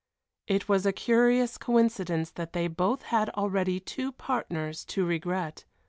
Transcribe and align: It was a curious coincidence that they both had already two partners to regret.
It 0.47 0.67
was 0.67 0.87
a 0.87 0.91
curious 0.91 1.59
coincidence 1.59 2.31
that 2.31 2.53
they 2.53 2.67
both 2.67 3.03
had 3.03 3.29
already 3.37 3.79
two 3.79 4.11
partners 4.11 4.83
to 4.85 5.05
regret. 5.05 5.63